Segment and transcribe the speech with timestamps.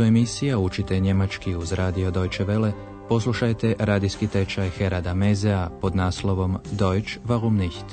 [0.00, 2.72] nizu emisija Učite njemački uz radio Deutsche Welle
[3.08, 7.84] poslušajte radijski tečaj Herada Mezea pod naslovom Deutsch warum nicht?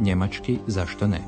[0.00, 1.20] Njemački zašto ne?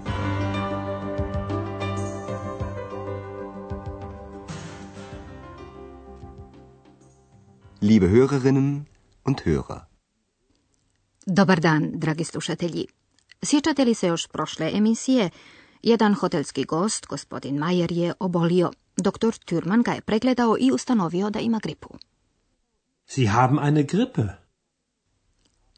[7.83, 8.81] Liebe Hörerinnen
[9.25, 9.81] und Hörer.
[11.27, 12.87] Dobar dan, dragi slušatelji.
[13.43, 15.31] Sjećate li se još prošle emisije?
[15.83, 18.71] Jedan hotelski gost, gospodin Majer, je obolio.
[18.97, 21.89] Doktor Türman ga je pregledao i ustanovio da ima gripu.
[23.07, 24.23] Sie haben eine Grippe.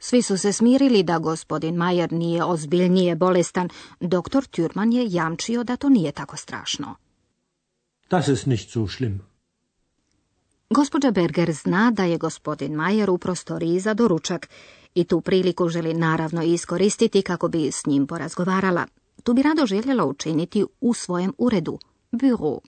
[0.00, 3.68] Svi su se smirili da gospodin Majer nije ozbiljnije bolestan.
[4.00, 6.94] Doktor Türman je jamčio da to nije tako strašno.
[8.10, 9.18] Das ist nicht so schlimm.
[10.70, 14.48] Gospođa Berger zna da je gospodin Majer u prostoriji za doručak
[14.94, 18.86] i tu priliku želi naravno iskoristiti kako bi s njim porazgovarala.
[19.22, 21.78] Tu bi rado željela učiniti u svojem uredu,
[22.12, 22.58] büro.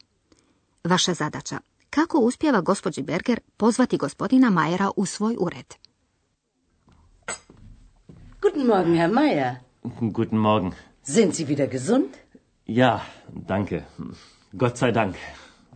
[0.84, 1.58] Vaša zadaća.
[1.90, 5.74] Kako uspjeva gospođi Berger pozvati gospodina Majera u svoj ured?
[8.42, 9.54] Guten Morgen, Herr Mayer.
[10.00, 10.72] Guten Morgen.
[11.02, 12.08] Sind Sie wieder gesund?
[12.66, 13.00] Ja,
[13.48, 13.82] danke.
[14.52, 15.16] Gott sei Dank.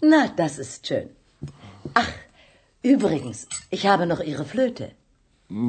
[0.02, 1.08] Na, das ist schön.
[1.94, 2.10] Ach,
[2.82, 4.90] übrigens, ich habe noch Ihre Flöte.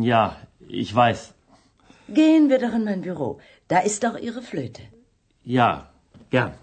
[0.02, 0.36] Ja,
[0.68, 1.34] ich weiß.
[2.08, 3.40] Gehen wir doch in mein Büro.
[3.68, 4.82] Da ist doch Ihre Flöte.
[5.44, 5.90] Ja,
[6.30, 6.54] gern.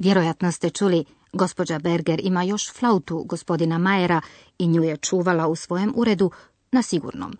[0.00, 4.20] Vjerojatno ste čuli, gospođa Berger ima još flautu gospodina Majera
[4.58, 6.30] i nju je čuvala u svojem uredu
[6.72, 7.36] na sigurnom.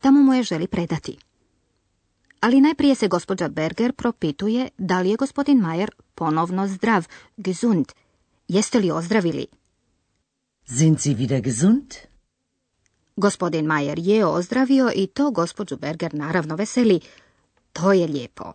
[0.00, 1.16] Tamo mu je želi predati.
[2.40, 7.86] Ali najprije se gospođa Berger propituje da li je gospodin Majer ponovno zdrav, gesund.
[8.48, 9.46] Jeste li ozdravili?
[10.66, 11.94] Sind Sie wieder gesund?
[13.16, 17.00] Gospodin Majer je ozdravio i to gospođu Berger naravno veseli.
[17.72, 18.52] To je lijepo.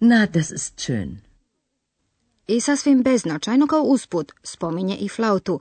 [0.00, 1.27] Na, das ist schön.
[2.48, 5.60] I sasvim beznačajno kao usput spominje i flautu.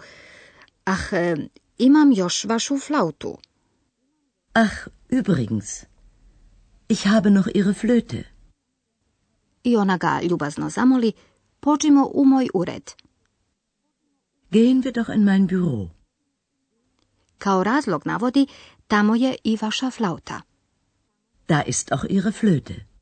[0.85, 1.35] Ah, e,
[1.77, 3.37] imam još vašu flautu.
[4.53, 5.85] Ach, übrigens,
[6.89, 8.23] ich habe noch Ihre Flöte.
[9.63, 11.11] I ona ga ljubazno zamoli,
[11.59, 12.91] pođimo u moj ured.
[14.51, 15.89] Gehen wir doch in mein Büro.
[17.37, 18.47] Kao razlog navodi,
[18.87, 20.41] tamo je i vaša flauta.
[21.47, 22.96] Da ist auch Ihre Flöte.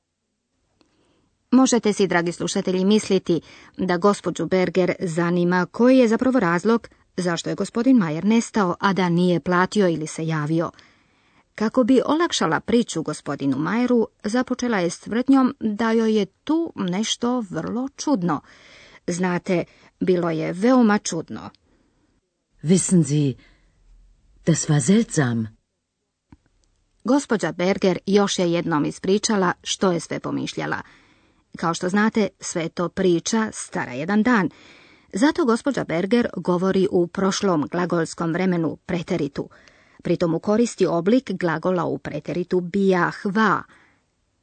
[1.55, 3.41] Možete si, dragi slušatelji, misliti
[3.77, 9.09] da gospođu Berger zanima koji je zapravo razlog zašto je gospodin Majer nestao, a da
[9.09, 10.71] nije platio ili se javio.
[11.55, 17.43] Kako bi olakšala priču gospodinu Majeru, započela je s tvrdnjom da joj je tu nešto
[17.49, 18.41] vrlo čudno.
[19.07, 19.63] Znate,
[19.99, 21.49] bilo je veoma čudno.
[22.63, 23.33] Wissen Sie,
[24.45, 25.47] das war seltsam.
[27.03, 30.81] Gospođa Berger još je jednom ispričala što je sve pomišljala.
[31.55, 34.49] Kao što znate, sve je to priča stara jedan dan.
[35.13, 39.49] Zato gospođa Berger govori u prošlom glagolskom vremenu preteritu.
[40.03, 43.63] Pritom u koristi oblik glagola u preteritu bija hva.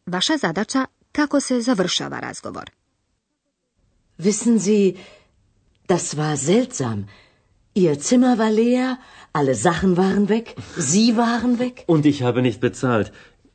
[0.07, 2.71] Vaša zadaća kako se završava razgovor.
[4.19, 4.95] Wissen Sie,
[5.89, 7.09] das war seltsam.
[7.75, 8.97] Ihr Zimmer war leer,
[9.33, 10.45] alle Sachen waren weg,
[10.79, 11.73] Sie waren weg.
[11.89, 13.13] Und ich habe nicht bezahlt.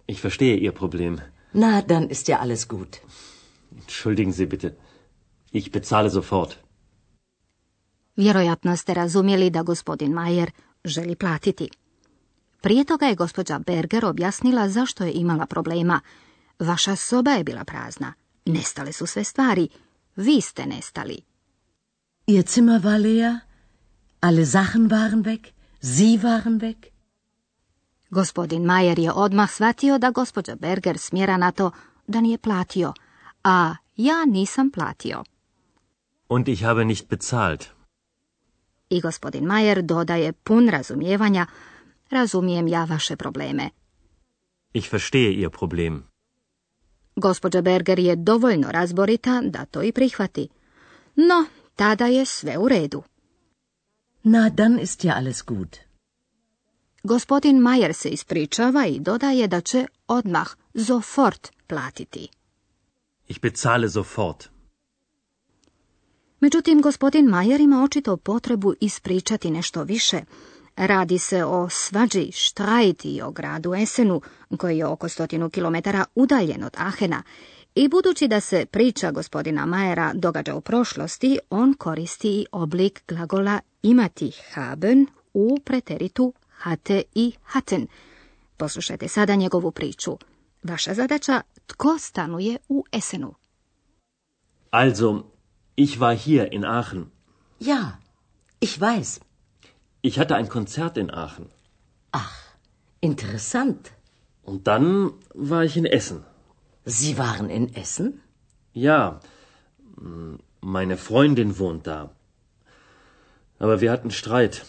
[0.07, 1.19] Ich verstehe Ihr Problem.
[1.53, 3.01] Na, dann ist ja alles gut.
[3.87, 4.75] Entschuldigen Sie bitte.
[5.51, 6.57] Ich bezahle sofort.
[8.15, 10.51] Vjerojatno ste razumjeli da gospodin Majer
[10.85, 11.69] želi platiti.
[12.61, 16.01] Prije toga je gospođa Berger objasnila zašto je imala problema.
[16.59, 18.13] Vaša soba je bila prazna.
[18.45, 19.69] Nestale su sve stvari.
[20.15, 21.17] Vi ste nestali.
[22.27, 23.39] Ihr Zimmer war leer,
[24.19, 25.47] alle Sachen waren weg,
[25.81, 26.75] Sie waren weg.
[28.09, 31.71] Gospodin Majer je odmah shvatio da gospođa Berger smjera na to
[32.07, 32.93] da nije platio,
[33.43, 35.23] a ja nisam platio.
[36.29, 37.69] Und ich habe nicht bezahlt.
[38.89, 41.45] I gospodin Majer dodaje pun razumijevanja,
[42.09, 43.69] razumijem ja vaše probleme.
[44.73, 46.03] Ich verstehe Ihr Problem.
[47.15, 50.47] Gospođa Berger je dovoljno razborita da to i prihvati.
[51.15, 51.45] No,
[51.75, 53.03] tada je sve u redu.
[54.23, 55.77] Na, dann ist ja alles gut.
[57.03, 60.47] Gospodin Majer se ispričava i dodaje da će odmah,
[60.87, 62.27] sofort, platiti.
[63.27, 64.49] Ich bezahle sofort.
[66.39, 70.21] Međutim, gospodin Majer ima očito potrebu ispričati nešto više.
[70.75, 74.21] Radi se o svađi, štrajt i o gradu Esenu,
[74.57, 77.23] koji je oko stotinu kilometara udaljen od Ahena.
[77.75, 83.59] I budući da se priča gospodina Majera događa u prošlosti, on koristi i oblik glagola
[83.83, 87.87] imati haben u preteritu hatte i hatten.
[88.57, 90.17] Poslušajte sada njegovu priču.
[90.63, 93.33] Vaša zadaća tko stanuje u Esenu.
[94.71, 95.23] Also,
[95.79, 97.11] Ich war hier in Aachen.
[97.59, 97.99] Ja,
[98.59, 99.19] ich weiß.
[100.01, 101.51] Ich hatte ein Konzert in Aachen.
[102.11, 102.35] Ach,
[102.99, 103.91] interessant.
[104.41, 106.23] Und dann war ich in Essen.
[106.83, 108.21] Sie waren in Essen?
[108.73, 109.19] Ja,
[110.61, 112.09] meine Freundin wohnt da.
[113.59, 114.65] Aber wir hatten Streit.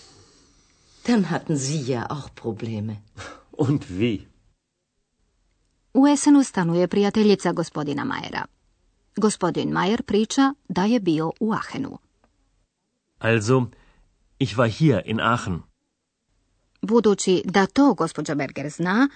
[1.04, 3.00] Dann hatten Sie ja auch Probleme.
[3.50, 4.26] Und wie?
[5.94, 8.44] U Esenu stanuje prijateljica gospodina Majera.
[9.16, 11.98] Gospodin Majer priča da je bio u Ahenu.
[13.18, 13.66] Also,
[14.38, 15.62] ich war hier in Aachen.
[16.82, 19.08] Budući da to gospođa Berger zna,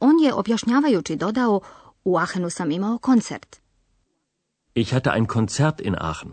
[0.00, 1.60] on je objašnjavajući dodao
[2.04, 3.56] u Ahenu sam imao koncert.
[4.74, 6.30] Ich hatte ein Konzert in Aachen.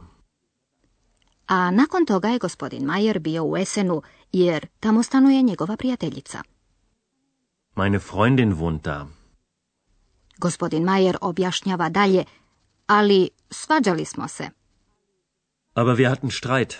[1.47, 6.43] A nakon toga je gospodin Majer bio u Esenu, jer tamo stanuje njegova prijateljica.
[7.75, 9.07] Meine Freundin wohnt da.
[10.37, 12.23] Gospodin Majer objašnjava dalje,
[12.87, 14.49] ali svađali smo se.
[15.73, 16.75] Aber wir hatten Streit.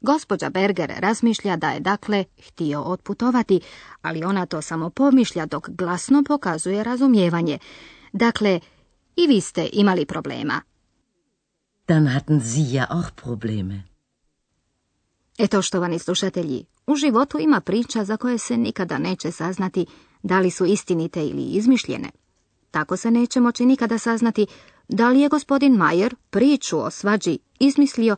[0.00, 3.60] Gospođa Berger razmišlja da je dakle htio otputovati,
[4.02, 7.58] ali ona to samo pomišlja dok glasno pokazuje razumijevanje.
[8.12, 8.60] Dakle,
[9.16, 10.60] i vi ste imali problema.
[11.88, 13.82] Dann hatten Sie ja auch Probleme.
[15.38, 19.86] Eto, štovani slušatelji, u životu ima priča za koje se nikada neće saznati
[20.22, 22.10] da li su istinite ili izmišljene.
[22.70, 24.46] Tako se neće moći nikada saznati
[24.88, 28.16] da li je gospodin Majer priču o svađi izmislio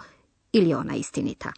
[0.53, 1.53] ili ona istinita.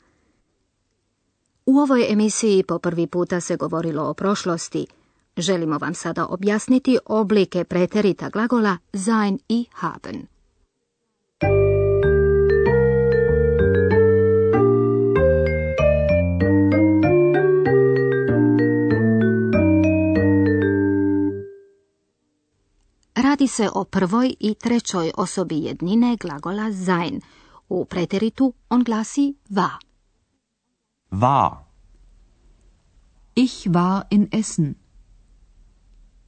[1.67, 4.87] U ovoj emisiji po prvi puta se govorilo o prošlosti.
[5.37, 10.32] Želimo vam sada objasniti oblike preterita glagola sein i haben.
[23.43, 27.21] Radi se o prvoj i trećoj osobi jednine glagola sein.
[27.69, 29.71] U preteritu on glasi va.
[31.11, 31.51] War.
[33.35, 34.75] Ich war in Essen.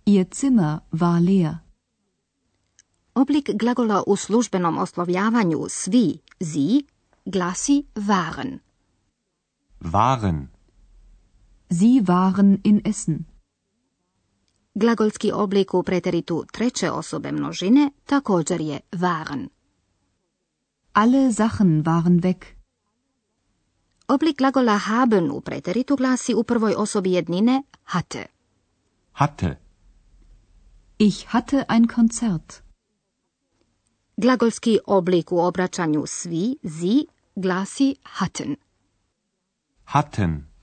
[0.06, 1.54] Ihr Zimmer war leer.
[3.14, 6.84] Oblik glagola u službenom oslovljavanju svi, zi,
[7.24, 8.58] glasi waren.
[9.80, 10.48] Waren.
[11.70, 13.33] Sie waren in Essen.
[14.76, 19.48] Glagolski oblik u preteritu treće osobe množine također je waren.
[20.92, 22.44] Alle Sachen waren weg.
[24.08, 28.26] Oblik glagola haben u preteritu glasi u prvoj osobi jednine hatte.
[29.12, 29.56] Hatte.
[30.98, 32.62] Ich hatte ein Konzert.
[34.16, 37.06] Glagolski oblik u obraćanju svi, zi,
[37.36, 38.56] glasi hatten.
[39.84, 40.54] Hatten.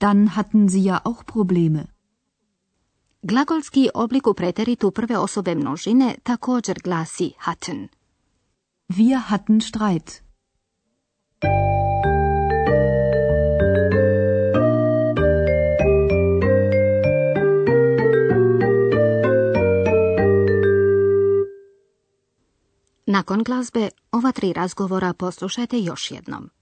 [0.00, 1.95] Dann hatten Sie ja auch Probleme.
[3.28, 7.88] Glagolski oblik u preteritu prve osobe množine također glasi hatten.
[8.88, 10.22] Wir hatten Streit.
[23.06, 26.55] Nakon glazbe, ova tri razgovora poslušajte još jednom.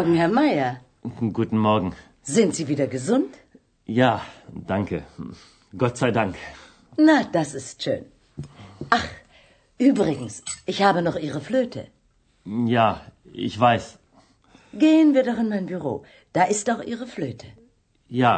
[0.00, 0.80] Morgen, Herr Meier.
[1.38, 1.92] Guten Morgen.
[2.22, 3.32] Sind Sie wieder gesund?
[3.84, 4.22] Ja,
[4.72, 5.02] danke.
[5.76, 6.36] Gott sei Dank.
[6.96, 8.04] Na, das ist schön.
[8.88, 9.08] Ach,
[9.78, 11.82] übrigens, ich habe noch Ihre Flöte.
[12.76, 12.88] Ja,
[13.48, 13.98] ich weiß.
[14.72, 15.94] Gehen wir doch in mein Büro.
[16.32, 17.46] Da ist doch Ihre Flöte.
[18.08, 18.34] Ja,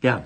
[0.00, 0.24] gern.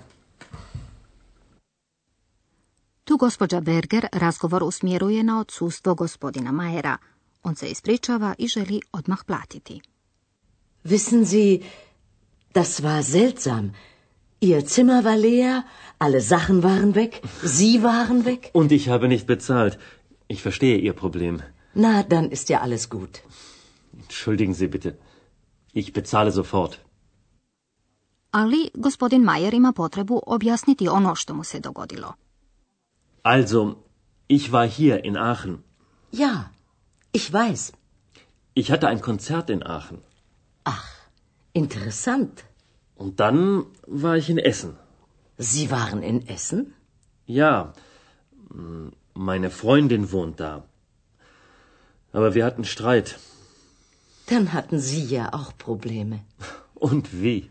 [3.04, 6.96] Tu gospođa Berger razgovor usmjeruje na odsustvo gospodina Majera.
[7.42, 9.80] On se ispričava i želi odmah platiti.
[10.82, 11.62] Wissen Sie,
[12.52, 13.74] das war seltsam.
[14.40, 15.64] Ihr Zimmer war leer,
[15.98, 18.50] alle Sachen waren weg, Sie waren weg.
[18.54, 19.78] Und ich habe nicht bezahlt.
[20.28, 21.42] Ich verstehe Ihr Problem.
[21.74, 23.20] Na, dann ist ja alles gut.
[24.02, 24.96] Entschuldigen Sie bitte.
[25.72, 26.80] Ich bezahle sofort.
[28.32, 32.12] Ali gospodin Majer ima potrebu objasniti ono što mu se dogodilo.
[33.22, 33.74] Also,
[34.28, 35.58] ich war hier in Aachen.
[36.12, 36.50] Ja,
[37.12, 37.72] ich weiß.
[38.54, 39.98] Ich hatte ein Konzert in Aachen.
[40.64, 40.88] Ach,
[41.52, 42.44] interessant.
[42.96, 44.76] Und dann war ich in Essen.
[45.38, 46.74] Sie waren in Essen?
[47.26, 47.72] Ja,
[48.50, 50.64] m, meine Freundin wohnt da.
[52.12, 53.18] Aber wir hatten Streit.
[54.26, 56.16] Dann hatten Sie ja auch Probleme.
[56.74, 57.50] Und wie?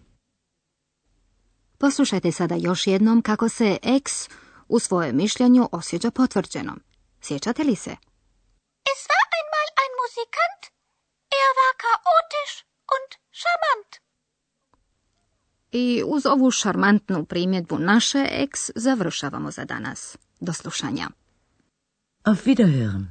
[1.78, 4.30] Poslušajte sada još jednom kako se X
[4.68, 6.80] u svojem mišljenju osjeća potvrđenom.
[7.22, 7.92] Sjećate li se?
[8.94, 10.62] Es war einmal ein Musikant.
[11.42, 11.74] Er war
[15.72, 20.18] I uz ovu šarmantnu primjedbu naše X završavamo za danas.
[20.40, 21.08] Do slušanja.
[22.24, 23.06] Auf Wiederhören.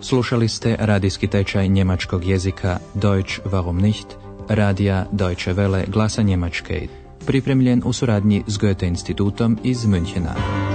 [0.00, 4.06] Slušali ste radijski tečaj njemačkog jezika Deutsch warum nicht,
[4.48, 6.88] radija Deutsche Welle glasa Njemačke,
[7.26, 10.67] pripremljen u suradnji s Goethe institutom iz Münchena.